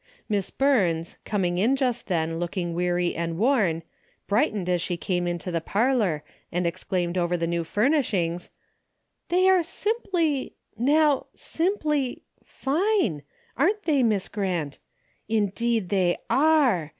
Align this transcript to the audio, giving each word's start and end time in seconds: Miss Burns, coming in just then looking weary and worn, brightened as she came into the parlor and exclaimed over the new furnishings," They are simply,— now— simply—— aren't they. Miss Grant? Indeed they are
Miss 0.27 0.49
Burns, 0.49 1.19
coming 1.25 1.59
in 1.59 1.75
just 1.75 2.07
then 2.07 2.39
looking 2.39 2.73
weary 2.73 3.13
and 3.13 3.37
worn, 3.37 3.83
brightened 4.25 4.67
as 4.67 4.81
she 4.81 4.97
came 4.97 5.27
into 5.27 5.51
the 5.51 5.61
parlor 5.61 6.23
and 6.51 6.65
exclaimed 6.65 7.19
over 7.19 7.37
the 7.37 7.45
new 7.45 7.63
furnishings," 7.63 8.49
They 9.29 9.47
are 9.47 9.61
simply,— 9.61 10.55
now— 10.75 11.27
simply—— 11.35 12.23
aren't 13.55 13.83
they. 13.83 14.01
Miss 14.01 14.27
Grant? 14.27 14.79
Indeed 15.29 15.89
they 15.89 16.17
are 16.31 16.89